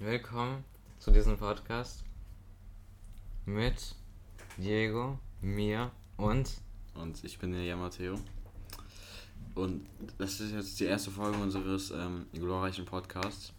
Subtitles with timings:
[0.00, 0.64] willkommen
[0.98, 2.02] zu diesem Podcast
[3.46, 3.94] mit
[4.56, 6.50] Diego, mir und.
[6.94, 8.18] Und ich bin der Matteo.
[9.54, 9.86] Und
[10.18, 13.52] das ist jetzt die erste Folge unseres ähm, glorreichen Podcasts.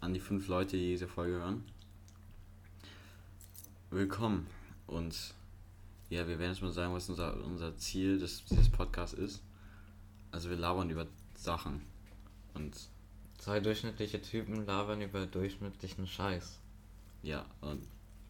[0.00, 1.64] An die fünf Leute, die diese Folge hören.
[3.88, 4.46] Willkommen.
[4.86, 5.34] Und
[6.10, 9.42] ja, wir werden jetzt mal sagen, was unser, unser Ziel des, dieses Podcasts ist.
[10.30, 11.80] Also wir labern über Sachen.
[12.52, 12.76] Und
[13.40, 16.58] Zwei durchschnittliche Typen labern über durchschnittlichen Scheiß.
[17.22, 17.82] ja, und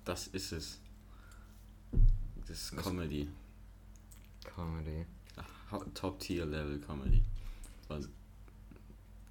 [0.04, 0.78] das ist es.
[2.46, 3.28] Das ist Comedy.
[4.44, 5.04] Comedy.
[5.94, 7.24] Top-Tier-Level Comedy.
[7.88, 8.08] Und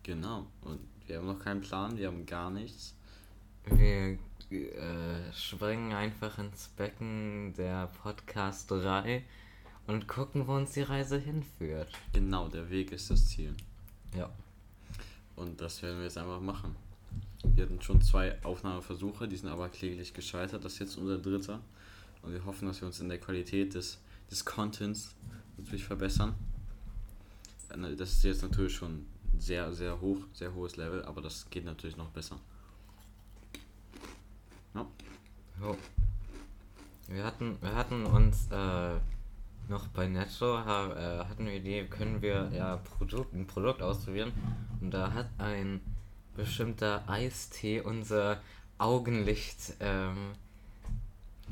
[0.03, 0.47] genau.
[0.63, 2.93] Und wir haben noch keinen Plan, wir haben gar nichts.
[3.63, 4.17] Wir
[4.51, 9.23] äh, springen einfach ins Becken der Podcasterei
[9.87, 11.93] und gucken, wo uns die Reise hinführt.
[12.11, 13.55] Genau, der Weg ist das Ziel.
[14.13, 14.29] Ja.
[15.39, 16.75] Und das werden wir jetzt einfach machen.
[17.43, 20.65] Wir hatten schon zwei Aufnahmeversuche, die sind aber kläglich gescheitert.
[20.65, 21.61] Das ist jetzt unser dritter.
[22.21, 23.99] Und wir hoffen, dass wir uns in der Qualität des,
[24.29, 25.15] des Contents
[25.57, 26.35] natürlich verbessern.
[27.69, 29.05] Äh, Das ist jetzt natürlich schon
[29.37, 32.37] sehr, sehr hoch, sehr hohes Level, aber das geht natürlich noch besser.
[35.61, 35.77] Jo.
[37.07, 38.99] Wir hatten, wir hatten uns äh,
[39.69, 44.31] noch bei Netto äh, hatten wir die, können wir ja Produkt, ein Produkt ausprobieren
[44.81, 45.79] und da hat ein
[46.35, 48.41] bestimmter Eistee unser
[48.77, 50.31] Augenlicht ähm,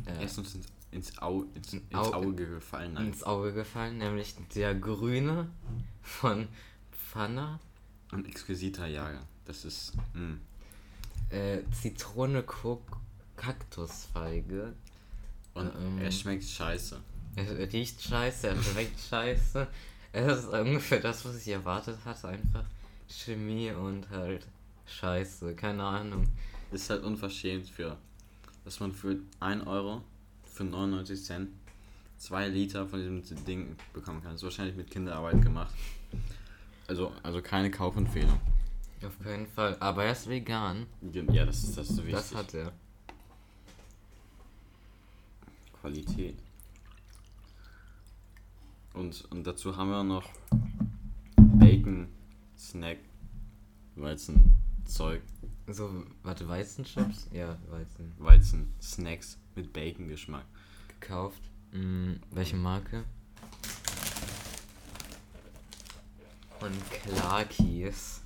[0.06, 2.94] Er äh, ist uns ins, ins, Au, ins, ins Au- Auge gefallen.
[2.94, 3.08] Nein.
[3.08, 5.50] ins Auge gefallen, nämlich der grüne
[6.02, 6.48] von
[6.92, 7.60] Pfanner,
[8.12, 9.22] Ein exquisiter Jager.
[9.46, 9.94] Das ist.
[10.14, 10.20] mm.
[11.32, 11.36] Mh.
[11.36, 12.44] äh, Zitrone,
[13.36, 14.74] Kaktusfeige.
[15.54, 15.98] Und Ähm.
[16.00, 17.00] er schmeckt scheiße.
[17.38, 19.68] Es riecht scheiße, er schmeckt scheiße.
[20.12, 22.30] Es ist ungefähr das, was ich erwartet hatte.
[22.30, 22.64] Einfach
[23.08, 24.48] Chemie und halt
[24.88, 25.54] Scheiße.
[25.56, 26.28] Keine Ahnung.
[26.72, 27.96] Ist halt unverschämt für,
[28.66, 30.02] dass man für 1 Euro,
[30.52, 31.50] für 99 Cent,
[32.18, 34.32] 2 Liter von diesem Ding bekommen kann.
[34.32, 35.76] Das ist wahrscheinlich mit Kinderarbeit gemacht.
[36.88, 38.40] Also, also keine Kaufempfehlung.
[39.06, 39.78] Auf keinen Fall.
[39.80, 40.88] Aber er ist vegan.
[41.32, 42.14] Ja, das ist das so wichtig.
[42.14, 42.72] Das hat er.
[45.80, 46.40] Qualität.
[48.98, 50.28] Und, und dazu haben wir noch
[51.38, 52.08] Bacon,
[52.58, 52.98] Snack,
[53.96, 54.54] Weizen,
[54.86, 55.22] Zeug,
[55.68, 57.28] So, warte, Weizenchips?
[57.32, 58.14] Ja, Weizen.
[58.18, 60.46] Weizen, Snacks mit Bacon-Geschmack.
[61.00, 61.42] Gekauft.
[61.72, 63.04] Hm, welche Marke?
[66.60, 68.22] Von Clarkies.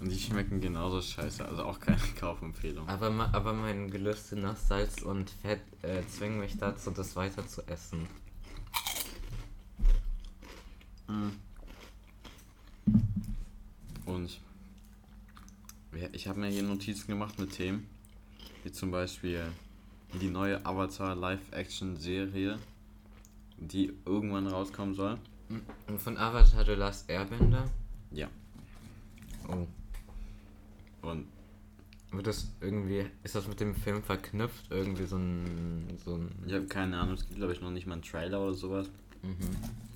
[0.00, 2.88] Und die schmecken genauso scheiße, also auch keine Kaufempfehlung.
[2.88, 7.66] Aber, aber mein Gelüste nach Salz und Fett äh, zwingen mich dazu, das weiter zu
[7.66, 8.06] essen.
[11.08, 11.30] Mm.
[14.06, 14.40] Und
[16.12, 17.86] ich habe mir hier Notizen gemacht mit Themen,
[18.62, 19.50] wie zum Beispiel
[20.20, 22.58] die neue Avatar Live-Action-Serie,
[23.58, 25.18] die irgendwann rauskommen soll.
[25.86, 27.68] Und von Avatar The Last Airbender?
[28.10, 28.28] Ja.
[29.48, 29.66] Oh.
[31.06, 31.26] Und
[32.12, 34.70] Wird das irgendwie, ist das mit dem Film verknüpft?
[34.70, 37.86] Irgendwie so ein, so ein, ich habe keine Ahnung, es gibt glaube ich noch nicht
[37.86, 38.88] mal einen Trailer oder sowas.
[39.22, 39.87] mhm.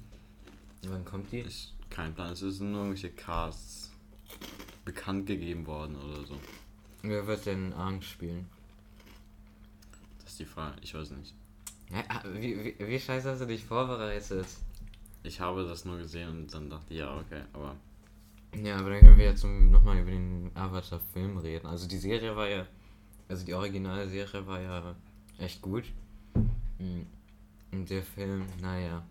[0.88, 1.40] Wann kommt die?
[1.40, 3.92] Ich, kein Plan, es sind nur irgendwelche Casts
[4.84, 6.38] bekannt gegeben worden oder so.
[7.02, 8.48] Wer wird denn Arm spielen?
[10.18, 11.34] Das ist die Frage, ich weiß nicht.
[11.90, 14.46] Ja, ah, wie, wie, wie scheiße hast du dich vorbereitet?
[15.22, 17.76] Ich habe das nur gesehen und dann dachte ich, ja, okay, aber
[18.60, 21.66] Ja, aber dann können wir jetzt nochmal über den Avatar-Film reden.
[21.66, 22.66] Also die Serie war ja,
[23.28, 24.96] also die originale Serie war ja
[25.38, 25.84] echt gut.
[26.78, 27.02] Mm.
[27.70, 29.04] Und der Film, naja,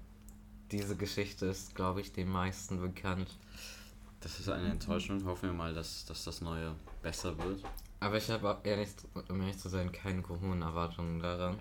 [0.71, 3.37] diese Geschichte ist, glaube ich, den meisten bekannt.
[4.21, 5.23] das ist eine Enttäuschung.
[5.25, 7.63] Hoffen wir mal, dass, dass das Neue besser wird.
[7.99, 8.89] Aber ich habe auch ehrlich,
[9.29, 11.59] um ehrlich zu sein, keine hohen Erwartungen daran.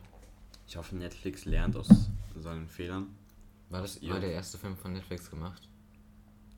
[0.66, 1.88] Ich hoffe, Netflix lernt aus
[2.36, 3.08] seinen Fehlern.
[3.68, 5.68] War das war der erste Film von Netflix gemacht?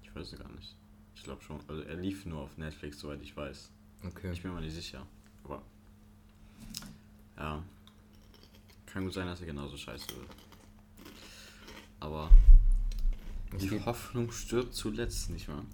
[0.02, 0.76] Ich weiß es gar nicht.
[1.14, 1.58] Ich glaube schon.
[1.66, 3.70] Also er lief nur auf Netflix, soweit ich weiß.
[4.04, 4.32] Okay.
[4.32, 5.06] Ich bin mir nicht sicher.
[5.44, 5.62] Aber.
[7.37, 7.62] Ja.
[8.87, 10.28] Kann gut sein, dass er genauso scheiße wird.
[12.02, 12.28] Aber
[13.60, 15.64] die Hoffnung stirbt zuletzt, nicht wahr?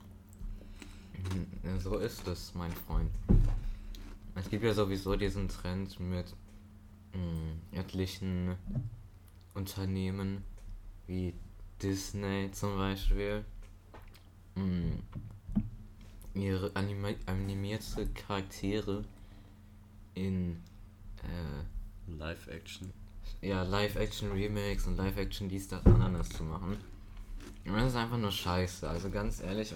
[1.82, 3.10] So ist es, mein Freund.
[4.34, 6.26] Es gibt ja sowieso diesen Trend mit
[7.14, 8.56] mh, etlichen
[9.54, 10.44] Unternehmen
[11.06, 11.32] wie
[11.82, 13.42] Disney zum Beispiel
[14.54, 14.98] mh,
[16.34, 19.02] ihre anima animierte Charaktere
[20.12, 20.60] in
[21.22, 22.92] äh, Live-Action.
[23.40, 26.76] Ja, Live-Action-Remakes und Live-Action dies, das, ananas zu machen.
[27.64, 28.88] Und das ist einfach nur scheiße.
[28.88, 29.74] Also ganz ehrlich,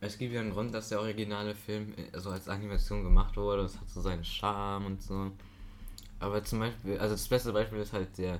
[0.00, 3.62] Es gibt ja einen Grund, dass der originale Film äh, so als Animation gemacht wurde.
[3.62, 5.30] Das hat so seinen Charme und so.
[6.18, 8.34] Aber zum Beispiel, also das beste Beispiel ist halt der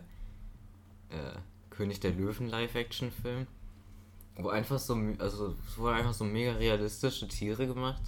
[1.10, 1.38] äh,
[1.70, 3.46] König der Löwen Live-Action-Film.
[4.36, 8.02] Wo einfach so, also es wurden einfach so mega realistische Tiere gemacht.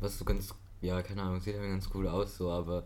[0.00, 2.84] Was so ganz, ja, keine Ahnung, sieht einfach ganz cool aus, so, aber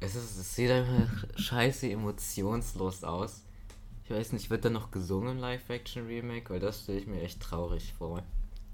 [0.00, 3.42] es, ist, es sieht einfach scheiße emotionslos aus.
[4.04, 6.50] Ich weiß nicht, wird da noch gesungen im Live-Action-Remake?
[6.50, 8.22] Weil das stelle ich mir echt traurig vor.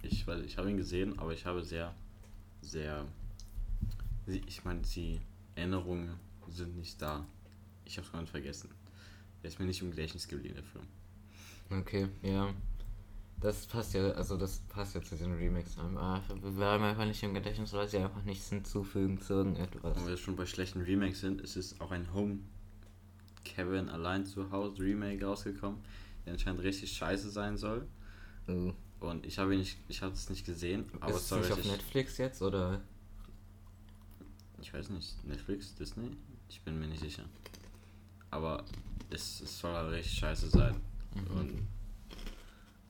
[0.03, 1.93] Ich, weil ich habe ihn gesehen, aber ich habe sehr,
[2.63, 3.05] sehr,
[4.27, 5.21] ich meine, die
[5.57, 6.15] Erinnerungen
[6.49, 7.27] sind nicht da.
[7.85, 8.71] Ich habe es ganz vergessen.
[9.43, 10.87] Er ist mir nicht im Gedächtnis geblieben, der Film.
[11.71, 12.55] Okay, ja.
[13.41, 15.77] Das passt ja, also das passt ja zu den Remakes.
[15.79, 19.97] Aber wir bleiben einfach nicht im Gedächtnis, weil sie einfach nichts hinzufügen zu irgendetwas.
[19.97, 22.39] Wenn wir schon bei schlechten Remakes sind, ist es auch ein Home
[23.45, 25.81] Kevin allein zu Hause Remake rausgekommen,
[26.25, 27.87] der anscheinend richtig scheiße sein soll.
[28.49, 28.73] Uh.
[29.01, 31.65] Und ich habe ihn nicht, ich habe es nicht gesehen, aber ist es nicht auf
[31.65, 32.81] Netflix jetzt oder?
[34.61, 36.11] Ich weiß nicht, Netflix, Disney?
[36.49, 37.25] Ich bin mir nicht sicher.
[38.31, 38.65] Aber
[39.11, 40.75] es, es soll halt richtig scheiße sein.
[41.15, 41.39] Mhm.
[41.39, 41.69] Und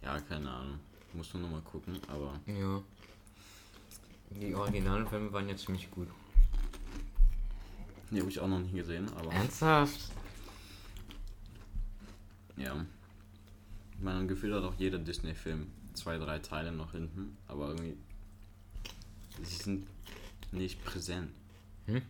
[0.06, 0.78] ja, keine Ahnung.
[1.14, 2.38] Muss nur nochmal gucken, aber.
[2.46, 2.80] Ja.
[4.30, 6.08] Die originalen Filme waren ja ziemlich gut.
[8.10, 9.32] Die habe ich auch noch nie gesehen, aber.
[9.32, 10.00] Ernsthaft?
[12.56, 12.86] Ja.
[13.94, 17.96] Ich meine, Gefühl hat auch jeder Disney-Film zwei, drei Teile noch hinten, aber irgendwie.
[19.42, 19.86] Sie sind
[20.52, 21.32] nicht präsent.
[21.86, 22.02] Hm?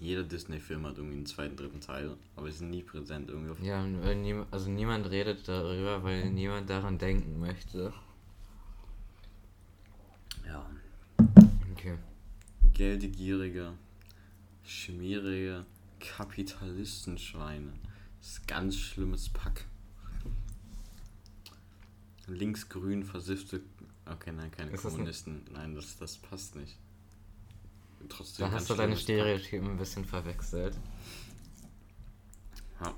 [0.00, 3.64] Jeder Disney-Film hat irgendwie einen zweiten, dritten Teil, aber sind nie präsent irgendwie.
[3.64, 3.86] ja,
[4.50, 7.92] also niemand redet darüber, weil niemand daran denken möchte.
[10.46, 10.68] Ja.
[11.72, 11.96] Okay.
[12.72, 13.74] Geldgierige,
[14.64, 15.64] schmierige
[16.00, 17.72] Kapitalistenschweine.
[18.20, 19.66] Das ist ganz schlimmes Pack.
[22.26, 23.60] Linksgrün versiffte.
[24.06, 25.42] Okay, nein, keine ist Kommunisten.
[25.52, 26.76] Nein, das, das passt nicht.
[28.08, 30.76] Trotzdem da hast du deine Stereotypen ein bisschen verwechselt.
[32.80, 32.94] Ja.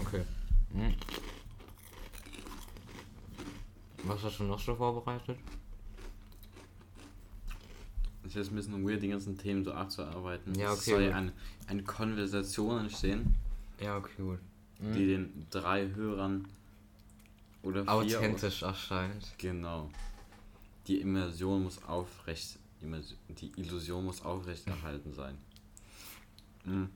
[0.00, 0.24] Okay.
[0.72, 0.94] Hm.
[4.04, 5.38] Was hast du noch so vorbereitet?
[8.22, 10.54] Es ist jetzt ein bisschen weird, die ganzen Themen so abzuarbeiten.
[10.54, 10.78] Ja, okay.
[10.78, 11.32] Es soll eine,
[11.66, 13.34] eine Konversation entstehen.
[13.80, 14.38] Ja, okay, gut.
[14.80, 14.92] Mhm.
[14.92, 16.46] Die den drei Hörern
[17.62, 19.32] oder vier authentisch erscheint.
[19.38, 19.90] Genau.
[20.86, 25.38] Die Immersion muss aufrecht die Illusion muss aufrechterhalten sein.
[26.64, 26.90] Mhm.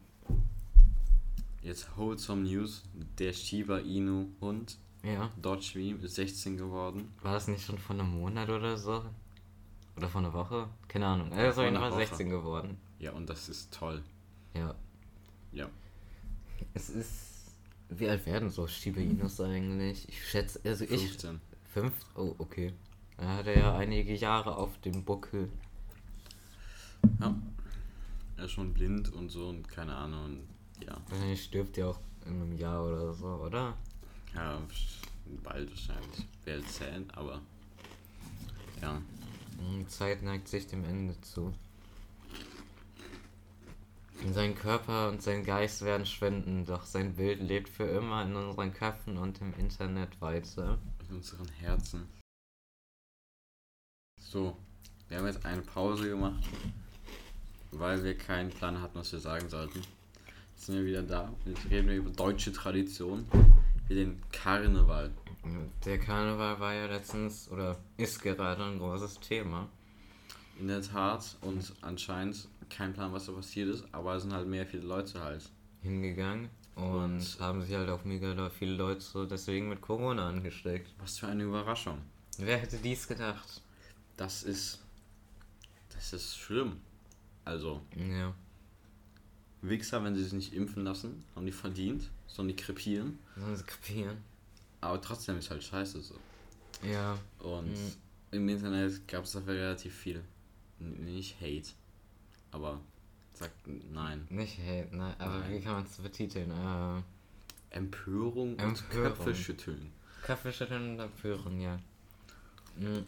[1.63, 2.83] Jetzt Wholesome News.
[3.19, 4.79] Der Shiba Inu Hund.
[5.03, 5.31] Ja.
[5.41, 7.13] Dodge ist 16 geworden.
[7.23, 9.05] War das nicht schon vor einem Monat oder so?
[9.97, 10.69] Oder vor einer Woche?
[10.89, 11.31] Keine Ahnung.
[11.33, 12.79] Er ist auf jeden Fall 16 geworden.
[12.99, 14.03] Ja, und das ist toll.
[14.55, 14.75] Ja.
[15.53, 15.69] Ja.
[16.75, 17.57] Es ist.
[17.91, 20.09] Wie alt werden so Shiba Inus eigentlich?
[20.09, 20.61] Ich schätze.
[20.65, 21.35] Also 15.
[21.35, 21.73] ich.
[21.73, 21.93] 5?
[22.17, 22.73] Oh, okay.
[23.19, 25.49] Er hatte ja einige Jahre auf dem Buckel.
[27.23, 27.33] Ja.
[28.37, 30.25] Er ist schon blind und so und keine Ahnung.
[30.25, 30.49] Und
[30.85, 30.97] ja.
[31.09, 33.77] Wahrscheinlich stirbt ja auch in einem Jahr oder so, oder?
[34.35, 34.61] Ja,
[35.45, 36.27] bald wahrscheinlich.
[36.45, 37.41] Wäre erzählen, aber.
[38.81, 39.01] Ja.
[39.61, 41.55] Die Zeit neigt sich dem Ende zu.
[44.33, 48.73] Sein Körper und sein Geist werden schwinden, doch sein Bild lebt für immer in unseren
[48.73, 50.79] Köpfen und im Internet weiter.
[51.09, 52.09] In unseren Herzen.
[54.21, 54.57] So,
[55.09, 56.43] wir haben jetzt eine Pause gemacht
[57.73, 59.81] weil wir keinen Plan hatten, was wir sagen sollten.
[60.55, 61.33] Jetzt sind wir wieder da.
[61.45, 63.27] Jetzt reden wir über deutsche Tradition,
[63.89, 65.11] wie den Karneval.
[65.85, 69.69] Der Karneval war ja letztens oder ist gerade ein großes Thema.
[70.61, 74.47] In der Tat und anscheinend kein Plan, was da passiert ist, aber es sind halt
[74.47, 75.43] mehr viele Leute halt
[75.83, 80.95] hingegangen und, und haben sich halt auch mega viele Leute deswegen mit Corona angesteckt.
[80.99, 81.99] Was für eine Überraschung.
[82.39, 83.63] Wer hätte dies gedacht?
[84.17, 84.83] Das ist
[85.95, 86.81] das ist schlimm.
[87.45, 87.83] Also.
[87.97, 88.35] Ja.
[89.63, 93.19] Wichser, wenn sie sich nicht impfen lassen, haben die verdient, sondern die krepieren.
[93.37, 94.17] Sollen sie krepieren.
[94.81, 96.17] Aber trotzdem ist halt scheiße so.
[96.83, 97.17] Ja.
[97.39, 97.93] Und mhm.
[98.33, 100.23] im Internet gab es dafür relativ viel.
[100.81, 101.71] Nicht Hate,
[102.51, 102.81] aber
[103.35, 103.55] sagt
[103.93, 104.27] nein.
[104.31, 105.53] Nicht Hate, nein, aber nein.
[105.53, 106.51] wie kann man es betiteln?
[106.51, 109.93] Äh, Empörung, Empörung und Köpfe schütteln.
[110.23, 111.79] Köpfe schütteln und Empörung, ja.
[112.77, 113.07] Mhm.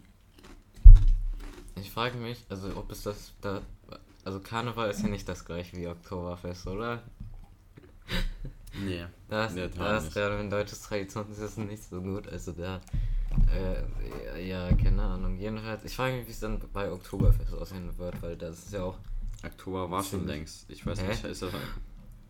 [1.76, 3.60] Ich frage mich, also ob es das da
[4.24, 7.02] also Karneval ist ja nicht das gleiche wie Oktoberfest, oder?
[8.82, 9.04] Nee.
[9.28, 12.28] Da ist, da ist gerade ein deutsches Traditionswissen nicht so gut.
[12.28, 12.80] Also da,
[13.52, 15.38] äh, ja, keine Ahnung.
[15.38, 18.84] Jedenfalls, ich frage mich, wie es dann bei Oktoberfest aussehen wird, weil das ist ja
[18.84, 18.98] auch.
[19.44, 20.68] Oktober war schon längst.
[20.70, 21.08] Ich weiß Hä?
[21.08, 21.52] nicht, ist das.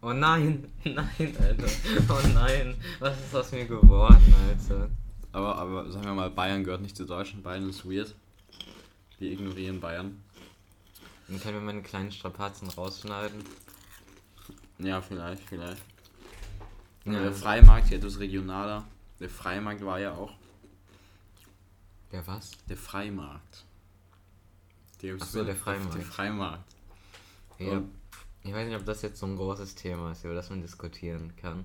[0.03, 1.67] Oh nein, nein, Alter.
[2.09, 4.91] Oh nein, was ist aus mir geworden, Alter?
[5.33, 8.15] Aber, aber sagen wir mal, Bayern gehört nicht zu Deutschland, Bayern ist weird.
[9.19, 10.23] Wir ignorieren Bayern.
[11.29, 13.45] Dann können wir meine kleinen Strapazen rausschneiden.
[14.79, 15.83] Ja, vielleicht, vielleicht.
[17.05, 17.13] Ja.
[17.23, 18.85] Der Freimarkt, hier etwas regionaler.
[19.21, 20.33] Der Freimarkt war ja auch.
[22.13, 22.53] Der was?
[22.69, 23.65] Der Freimarkt.
[25.03, 25.95] Der, Ach so, der Freimarkt.
[25.95, 26.75] Der Freimarkt.
[27.59, 27.83] Ja.
[28.43, 31.35] Ich weiß nicht, ob das jetzt so ein großes Thema ist, über das man diskutieren
[31.37, 31.65] kann.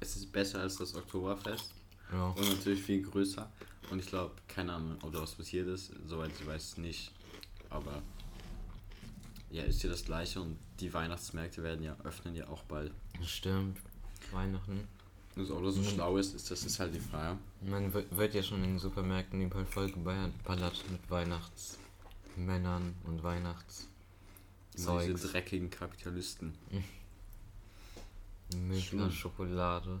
[0.00, 1.72] es ist besser als das Oktoberfest.
[2.12, 2.28] Ja.
[2.30, 3.50] Und natürlich viel größer.
[3.90, 5.92] Und ich glaube, keine Ahnung, ob da was passiert ist.
[6.06, 7.12] Soweit ich weiß nicht.
[7.70, 8.02] Aber
[9.50, 12.92] ja, ist hier das gleiche und die Weihnachtsmärkte werden ja öffnen ja auch bald.
[13.24, 13.78] Stimmt.
[14.32, 14.86] Weihnachten.
[15.36, 15.84] Das so Mhm.
[15.84, 17.38] schlau ist, ist das ist halt die Frage.
[17.62, 23.88] Man wird, ja schon in den Supermärkten überall voll geballert mit Weihnachtsmännern und Weihnachts.
[24.74, 26.54] Diese dreckigen Kapitalisten.
[28.56, 29.10] Milka, Schlimm.
[29.10, 30.00] Schokolade.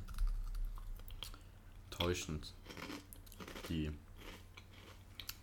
[1.90, 2.52] Täuschend.
[3.68, 3.90] Die,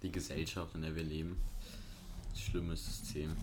[0.02, 1.38] die Gesellschaft, in der wir leben.
[2.36, 3.36] Schlimmes System.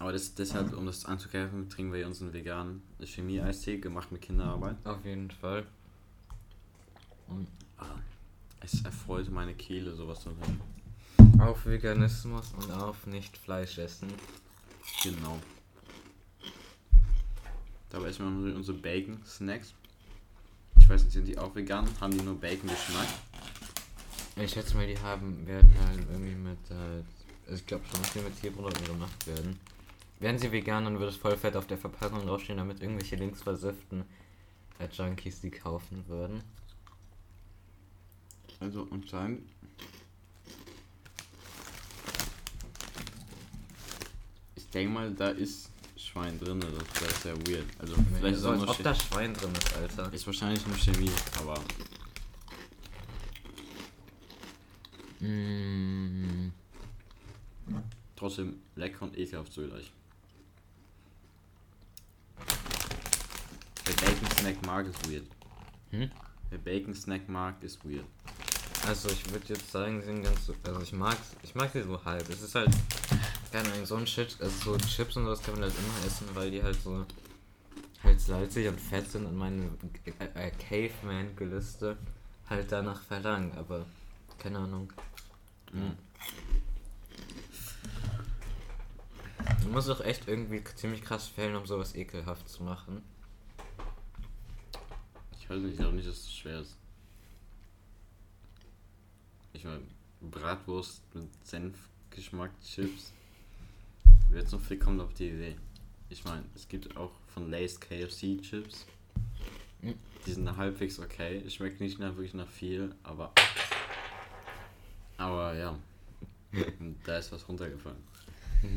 [0.00, 4.76] Aber das, deshalb, um das anzugreifen, trinken wir hier unseren veganen Chemie-Eistee, gemacht mit Kinderarbeit.
[4.84, 5.66] Auf jeden Fall.
[7.76, 7.84] Ah,
[8.62, 11.38] Es erfreut meine Kehle, sowas zu hören.
[11.38, 14.08] Auf Veganismus und auf nicht Fleisch essen.
[15.02, 15.38] Genau.
[17.90, 19.74] Dabei essen wir noch unsere Bacon-Snacks.
[20.78, 21.86] Ich weiß nicht, sind die auch vegan?
[22.00, 23.06] Haben die nur Bacon-Geschmack?
[24.36, 28.20] Ich schätze mal, die haben, werden halt irgendwie mit, äh, ich glaube schon, dass die
[28.20, 29.60] mit Tierprodukten gemacht werden.
[30.20, 34.04] Wären sie vegan, dann würde es voll fett auf der Verpackung draufstehen, damit irgendwelche linksversifften
[34.78, 36.42] äh, Junkies die kaufen würden.
[38.60, 39.48] Also anscheinend.
[44.54, 47.66] Ich denke mal, da ist Schwein drin, das, das ist ja weird.
[47.78, 50.12] Also vielleicht ist, so, auch als ob da Schwein drin ist, Alter.
[50.12, 51.58] ist wahrscheinlich nur Chemie, aber
[55.20, 56.48] Mm,
[58.16, 59.92] trotzdem lecker und ekelhaft zugleich.
[63.84, 65.26] Wer Bacon Snack mag, ist weird.
[65.90, 66.10] Hm?
[66.48, 68.06] Wer Bacon Snack mag, ist weird.
[68.86, 71.82] Also ich würde jetzt sagen, sie sind ganz so, also ich mag, ich mag sie
[71.82, 72.26] so halb.
[72.30, 72.70] Es ist halt,
[73.52, 76.26] keine Ahnung, so ein Shit, also so Chips und sowas kann man halt immer essen,
[76.32, 77.04] weil die halt so,
[78.02, 79.68] halt salzig und fett sind und meine
[80.06, 81.98] äh, äh, Caveman-Gelüste
[82.48, 83.84] halt danach verlangen, aber
[84.38, 84.90] keine Ahnung.
[85.72, 85.96] Mhm.
[89.64, 93.02] Man muss doch echt irgendwie ziemlich krass fällen, um sowas ekelhaft zu machen.
[95.50, 96.76] Ich weiß nicht, ich glaube nicht, dass es schwer ist.
[99.52, 99.82] Ich meine,
[100.20, 103.12] Bratwurst mit Senfgeschmack, Chips.
[104.28, 105.56] Wer jetzt noch viel kommt auf die Idee.
[106.08, 108.86] Ich meine, es gibt auch von Lay's KFC Chips.
[109.82, 109.94] Mhm.
[110.24, 111.42] Die sind halbwegs okay.
[111.50, 113.32] Schmeckt nicht nach, wirklich nach viel, aber.
[115.16, 115.76] Aber ja.
[117.04, 118.04] da ist was runtergefallen.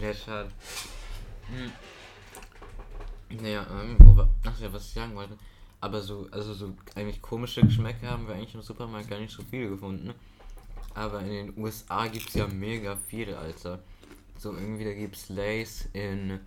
[0.01, 0.49] Ja, schade.
[1.49, 1.71] Hm.
[3.43, 5.37] Naja, ähm, wo war, ach ja, was ich sagen wollte.
[5.83, 9.43] Aber so, also so eigentlich komische Geschmäcker haben wir eigentlich im Supermarkt gar nicht so
[9.43, 10.13] viele gefunden.
[10.93, 13.83] Aber in den USA gibt's ja mega viele, Alter.
[14.37, 16.39] So irgendwie, da gibt's Lays in,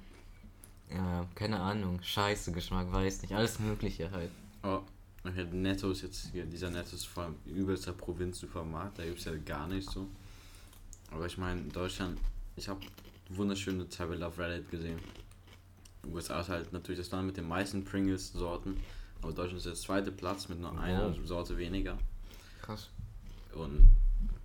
[0.90, 4.30] ja, keine Ahnung, scheiße Geschmack, weiß nicht, alles mögliche halt.
[4.62, 4.80] Oh,
[5.22, 9.26] okay, Netto ist jetzt hier, dieser Netto ist vor allem übelster Provinz-Supermarkt, da gibt es
[9.26, 10.06] ja gar nicht so.
[11.10, 12.18] Aber ich meine, in Deutschland,
[12.56, 12.80] ich habe
[13.28, 14.98] wunderschöne Tabelle auf Reddit gesehen.
[16.10, 18.78] USA ist halt natürlich das Land mit den meisten Pringles-Sorten,
[19.23, 21.26] aber Deutschland ist der zweite Platz mit nur einer Wow.
[21.26, 21.99] Sorte weniger.
[22.62, 22.90] Krass.
[23.54, 23.90] Und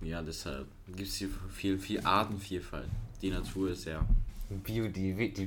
[0.00, 2.88] ja, deshalb gibt es hier viel, viel Artenvielfalt.
[3.20, 4.06] Die Natur ist sehr
[4.48, 5.46] Biodiver die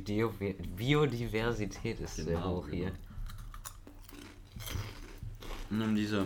[0.75, 2.91] Biodiversität ist sehr Genau, hoch hier.
[5.69, 6.25] Und um diese,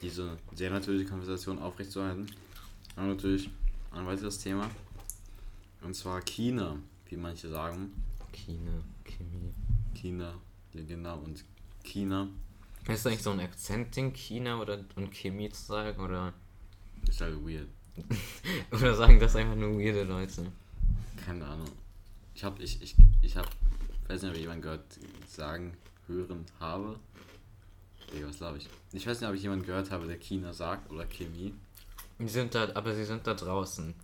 [0.00, 2.26] diese sehr natürliche Konversation aufrechtzuerhalten,
[2.96, 3.50] haben wir natürlich
[3.90, 4.70] ein weiteres Thema.
[5.82, 6.76] Und zwar China,
[7.08, 7.92] wie manche sagen.
[8.32, 8.72] China,
[9.04, 9.52] Chemie.
[9.94, 10.34] China,
[10.72, 11.44] genau, und
[11.84, 12.28] China
[12.88, 16.00] Ist eigentlich so ein Akzentding, China oder und Chemie zu sagen?
[16.00, 16.32] Oder,
[17.08, 17.68] ist halt weird.
[18.72, 20.50] oder sagen das einfach nur weirde Leute?
[21.24, 21.70] Keine Ahnung.
[22.34, 23.48] Ich hab, ich, ich, ich hab,
[24.08, 24.98] weiß nicht, ob ich jemand gehört
[25.28, 25.74] sagen,
[26.08, 26.98] hören habe.
[28.12, 28.68] Digga, was glaube ich?
[28.92, 31.54] Ich weiß nicht, ob ich jemanden gehört habe, der China sagt oder Chemie.
[32.18, 33.94] Die sind da, aber sie sind da draußen.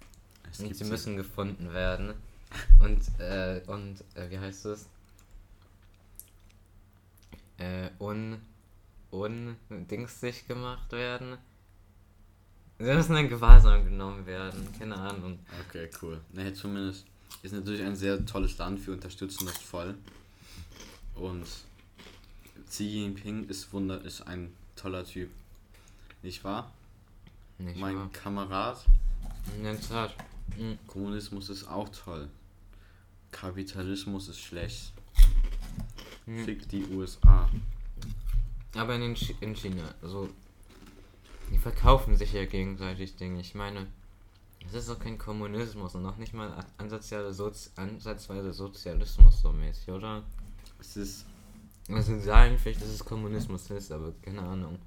[0.50, 2.14] Es Und sie- müssen gefunden werden.
[2.80, 4.88] Und, äh, und, äh, wie heißt es?
[7.61, 8.40] Äh, un,
[9.11, 11.37] undingstig gemacht werden.
[12.79, 14.67] Sie müssen in Gewahrsam genommen werden.
[14.79, 15.38] Keine Ahnung.
[15.69, 16.19] Okay, cool.
[16.33, 17.05] Naja, zumindest
[17.43, 19.95] ist natürlich ein sehr tolles Land, wir unterstützen das voll.
[21.14, 21.47] Und
[22.67, 25.31] Xi Jinping ist wunder ist ein toller Typ.
[26.23, 26.73] Nicht wahr?
[27.59, 28.11] Nicht mein wahr?
[28.12, 28.87] Kamerad
[29.62, 29.79] In.
[30.57, 30.79] Mhm.
[30.87, 32.29] Kommunismus ist auch toll.
[33.31, 34.93] Kapitalismus ist schlecht.
[36.30, 36.44] Mhm.
[36.44, 37.49] Fick die USA.
[38.76, 40.28] Aber in, den Chi- in China, also.
[41.50, 43.40] Die verkaufen sich ja gegenseitig Dinge.
[43.40, 43.88] Ich meine,
[44.68, 49.88] es ist doch kein Kommunismus und noch nicht mal ansatzweise, Sozi ansatzweise Sozialismus so mäßig,
[49.88, 50.22] oder?
[50.78, 51.26] Es ist.
[51.88, 54.78] Also sagen vielleicht, dass es Kommunismus ist, aber keine Ahnung.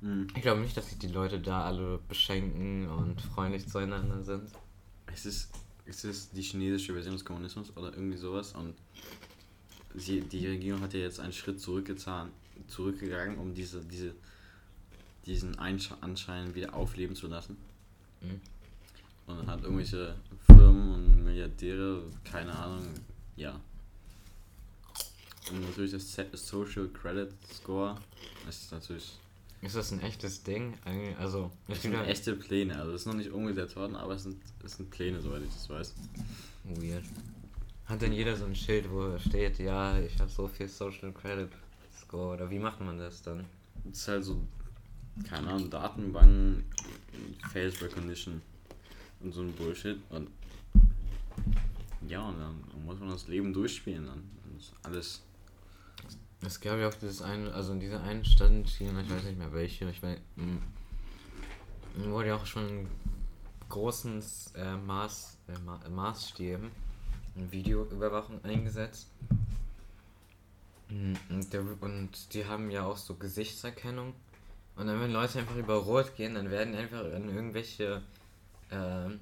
[0.00, 4.48] Hm, Ich glaube nicht, dass sich die Leute da alle beschenken und freundlich zueinander sind.
[5.12, 5.50] es ist.
[5.84, 8.74] Es ist die chinesische Version des Kommunismus oder irgendwie sowas und
[10.00, 12.30] sie, die Regierung hat ja jetzt einen Schritt zurückgetan,
[12.68, 14.14] zurückgegangen, um diese, diese,
[15.26, 17.56] diesen Einsch Anschein wieder aufleben zu lassen.
[18.20, 18.40] Mhm.
[19.26, 20.14] Und dann hat irgendwelche
[20.46, 22.86] Firmen und Milliardäre, keine Ahnung,
[23.36, 23.60] ja.
[25.50, 27.96] Und natürlich das Social Credit Score
[28.48, 29.18] ist natürlich.
[29.60, 30.74] Ist das ein echtes Ding?
[31.18, 34.36] Also, Das sind echte Pläne, also es ist noch nicht umgesetzt worden, aber es sind,
[34.64, 35.94] es sind Pläne, soweit ich das weiß.
[36.64, 37.04] weird.
[37.88, 41.48] Hat denn jeder so ein Schild, wo steht, ja, ich habe so viel Social Credit
[41.98, 42.34] Score?
[42.34, 43.46] Oder wie macht man das dann?
[43.90, 44.42] Es ist halt so,
[45.26, 46.64] keine Ahnung, Datenbanken,
[47.50, 48.42] Face Recognition
[49.20, 50.28] und so ein Bullshit und
[52.06, 54.22] ja, und dann muss man das Leben durchspielen dann.
[54.54, 55.22] Das ist alles.
[56.42, 59.24] Es gab ja auch dieses eine, also in dieser einen Stadt in China, ich weiß
[59.24, 60.58] nicht mehr welche, ich weiß, mh,
[62.10, 62.86] wurde ja auch schon
[63.70, 64.22] großen
[64.56, 66.70] äh, Maß, äh, Ma Maßstäben
[67.50, 69.08] Videoüberwachung eingesetzt.
[70.88, 74.14] Mm, Und, der, und die haben ja auch so Gesichtserkennung.
[74.76, 78.02] Und dann, wenn Leute einfach über Rot gehen, dann werden einfach in irgendwelche
[78.70, 79.18] ähm,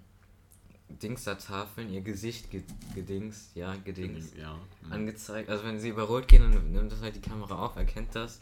[0.89, 2.63] Dingster-Tafeln ihr Gesicht ge
[2.95, 4.59] gedingst, ja, gedingst Ja.
[4.83, 4.93] mhm.
[4.93, 5.49] angezeigt.
[5.49, 8.41] Also wenn sie über Rot gehen, dann nimmt das halt die Kamera auf, erkennt das.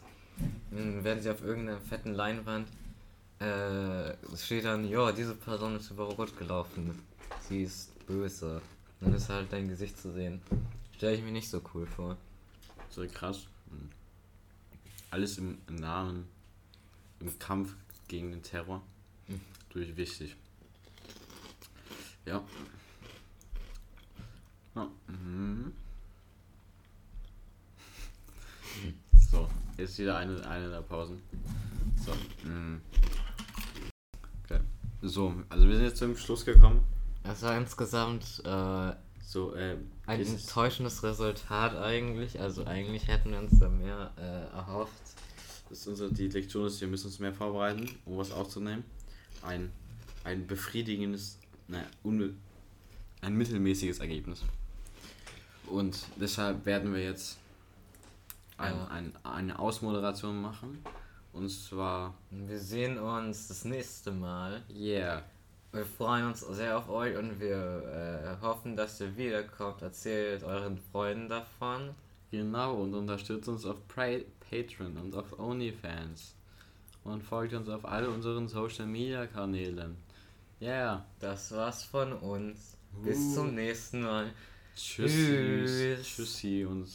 [0.71, 2.67] Dann werden sie auf irgendeiner fetten Leinwand.
[3.39, 6.99] Äh, steht dann, ja, diese Person ist über Rot gelaufen.
[7.47, 8.61] Sie ist böse.
[9.01, 10.41] Dann ist halt dein Gesicht zu sehen.
[10.95, 12.17] Stelle ich mir nicht so cool vor.
[12.89, 13.47] So krass.
[15.11, 16.27] Alles im im Namen,
[17.19, 17.73] im Kampf
[18.07, 18.81] gegen den Terror.
[19.27, 19.41] Mhm.
[19.69, 20.35] Durch wichtig.
[22.25, 22.43] Ja.
[24.75, 24.87] ja.
[25.07, 25.73] Mhm.
[29.31, 31.21] So, jetzt wieder eine, eine der Pausen.
[32.03, 32.13] So.
[32.47, 32.81] mhm.
[34.43, 34.61] Okay.
[35.01, 36.94] So, also wir sind jetzt zum Schluss gekommen.
[37.27, 42.39] Es war insgesamt äh, So, äh, ein enttäuschendes Resultat eigentlich.
[42.39, 44.93] Also eigentlich hätten wir uns da mehr äh, erhofft.
[45.69, 48.83] Das ist unsere, die Lektion ist, wir müssen uns mehr vorbereiten, um was aufzunehmen.
[49.41, 49.71] Ein,
[50.23, 52.33] ein befriedigendes, naja, unbe
[53.21, 54.43] ein mittelmäßiges Ergebnis.
[55.67, 57.37] Und deshalb werden wir jetzt
[58.57, 58.87] ein, Ja.
[58.87, 60.77] ein, eine Ausmoderation machen.
[61.33, 64.61] Und zwar, Wir sehen uns das nächste Mal.
[64.69, 65.23] yeah,
[65.75, 69.81] Wir freuen uns sehr auf euch und wir äh, hoffen, dass ihr wiederkommt.
[69.81, 71.93] Erzählt euren Freunden davon.
[72.31, 76.33] genau, und unterstützt uns auf Pra Patreon und auf OnlyFans.
[77.03, 79.97] Und folgt uns auf all unseren Social Media Kanälen.
[80.61, 81.05] Yeah.
[81.19, 82.77] Das war's von uns.
[83.03, 83.33] Bis Uh.
[83.35, 84.31] zum nächsten Mal.
[84.75, 85.65] Tschüssi.
[85.65, 86.03] Tschüss.
[86.07, 86.87] Tschüssi und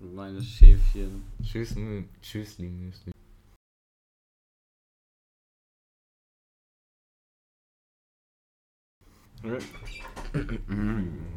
[0.00, 1.22] meine Schäfchen.
[1.42, 3.12] Tschüss, Mü Tschüssli, Müsli.
[9.44, 9.64] All right.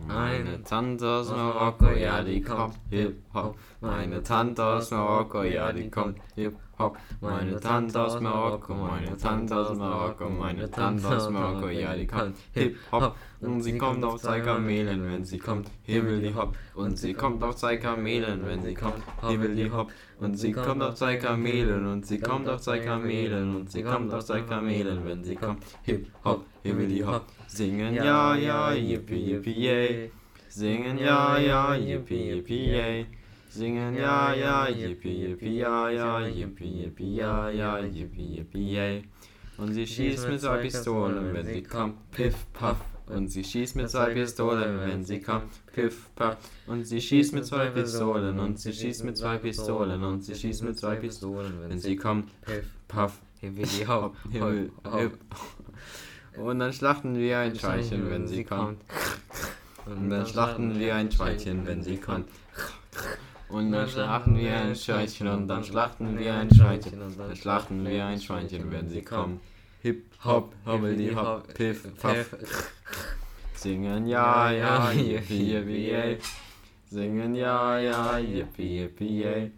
[0.08, 3.58] Meine Tante aus Marokko, ja, die kommt Hip-Hop.
[3.82, 6.98] Meine Tante aus Marokko, ja, die kommt Hip-Hop.
[7.20, 12.38] Meine Tante aus Marokko, meine Tante aus Marokko, meine Tante aus Marokko, ja, die kommt
[12.54, 13.16] Hip-Hop.
[13.42, 16.56] Und sie kommt auf zwei Kamelen, wenn sie kommt, hibbel die Hop.
[16.74, 19.92] Und sie kommt auf zwei Kamelen, wenn sie kommt, hibbel die Hop.
[20.20, 24.14] Und sie kommt auf zwei Kamelen, und sie kommt auf zwei Kamelen, und sie kommt
[24.14, 27.24] auf zwei Kamelen, wenn sie kommt, Hip-Hop, hibbel die Hop.
[27.48, 30.12] Singen ja, ja, yippie, yippie, yay.
[30.50, 33.06] Singen ja, ja, yippie, yippie, yay.
[33.50, 39.04] Singen ja, ja, yippie, yippie, ja, ja, yippie, yippie, ja, ja, yippie, yippie, yay.
[39.58, 42.78] Und sie schießt mit zwei Pistolen, wenn sie kommt, piff, paff.
[43.08, 46.38] Und sie schießt mit zwei Pistolen, wenn sie kommt, piff, paff.
[46.68, 50.64] Und sie schießt mit zwei Pistolen, und sie schießt mit zwei Pistolen, und sie schießt
[50.64, 53.22] mit zwei Pistolen, wenn sie kommt, Piff, paff.
[53.42, 55.20] Hibbidi Hopp, Himmel, Hopp, Hipp.
[56.38, 58.82] Und dann schlachten wir ein Schweinchen, wenn sie kommt.
[59.86, 62.28] Und dann schlachten wir ein Schweinchen, wenn sie kommt.
[63.50, 67.00] Und dann schlachten wir ein Schweinchen und dann schlachten wir ein Schweinchen.
[67.18, 69.40] Dann schlachten wir ein Schweinchen, wenn sie kommt.
[69.82, 72.36] Hip, hop, hobbeli, hop, piff, paff.
[73.54, 76.18] Singen ja, ja, yippie, yippie, yay.
[76.90, 79.52] Singen ja, ja, yippie, yippie, yay.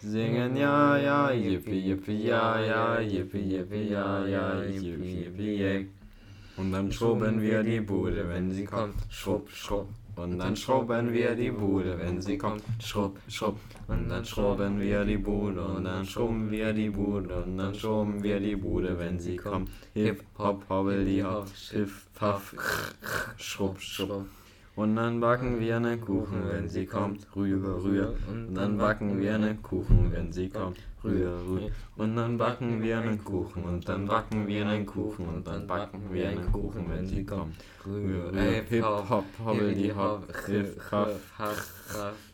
[0.00, 5.88] Singen ja, ja, yippie, yippie, ja, ja, yippie, yippie, ja, ja, yippie, yippie, yay.
[6.60, 8.94] Und dann schrubben wir die Bude, wenn sie kommt.
[9.08, 9.88] Schrubb, schrubb.
[10.16, 12.62] Und dann schrubben wir die Bude, wenn sie kommt.
[12.82, 13.58] Schrubb, schrubb.
[13.88, 18.22] Und dann schrubben wir die Bude, und dann schrubben wir die Bude, und dann schrubben
[18.22, 19.70] wir die Bude, wenn sie kommt.
[19.94, 22.54] Hip, hop, hobbeli, hop, schiff, paff,
[23.38, 24.26] schrubb, schrubb.
[24.76, 27.26] Und dann backen wir einen Kuchen, wenn sie kommt.
[27.34, 28.14] Rühr, rühr.
[28.28, 30.78] Und dann backen wir einen Kuchen, wenn sie kommt.
[31.02, 31.70] Rühr, rühr.
[31.96, 36.02] Und dann backen wir einen Kuchen, und dann backen wir einen Kuchen, und dann backen
[36.12, 37.56] wir einen Kuchen, wenn sie kommt.
[37.86, 38.62] Rühr, rühr.
[38.68, 41.72] Hip, hop, hobbeli, hop, hiff, haff,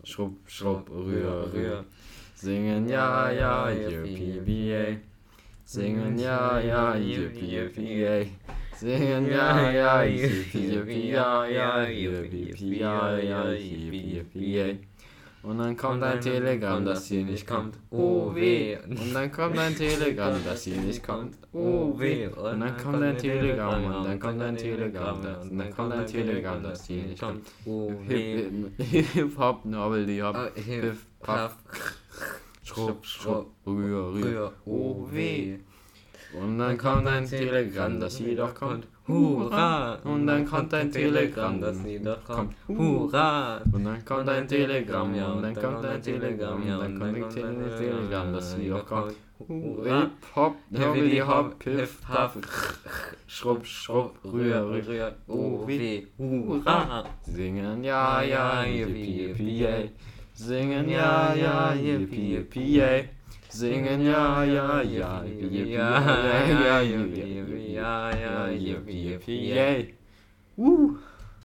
[0.05, 1.85] schrubb, schrubb, rühr, rühr.
[2.35, 4.99] Singen ja, ja, yippie.
[5.65, 8.31] Singen ja, ja, yippie, yippie.
[15.47, 17.79] Und dann kommt ein Telegramm, dass sie nicht kommt.
[17.91, 18.77] Oh weh.
[18.85, 21.37] Und dann kommt ein Telegramm, dass sie nicht kommt.
[21.53, 22.27] Oh weh.
[22.27, 26.63] Und dann kommt ein Telegramm, und dann kommt ein Telegramm, und dann kommt ein Telegramm,
[26.65, 27.47] dass sie nicht kommt.
[27.65, 28.45] Oh weh.
[28.79, 31.57] Hip, hop, nobbly hop, Oh, hip, hiff, paff,
[32.65, 34.53] schrubb, schrubb, rühr, rühr.
[34.65, 35.61] Oh weh.
[36.33, 38.87] Und dann kommt ein Telegramm, dass sie doch kommt.
[39.09, 39.95] Hurra!
[40.03, 42.55] Und dann kommt ein Telegramm, dass sie doch kommt.
[42.67, 43.61] Hurra!
[43.73, 47.35] Und dann kommt ein Telegramm, ja, und dann kommt ein Telegramm, ja, und dann kommt
[47.35, 49.15] ein Telegramm, dass sie doch kommt.
[49.39, 50.01] Hurra!
[50.01, 52.37] Hip, hop, hobbly, hop, piff, paff,
[53.27, 55.15] schrubb, schrubb, rühr, rühr.
[55.29, 56.07] Oh weh.
[56.19, 57.05] Hurra!
[57.23, 59.91] Singen ja, ja, yippie, yippie.
[60.35, 63.16] Singen ja, ja, yippie, yippie.
[63.57, 66.01] Singen ja, ja, ja, yippie, ja,
[66.45, 69.95] ja, yippie, yippie, ja, ja, yippie, yippie, yay.
[70.59, 70.99] Woo!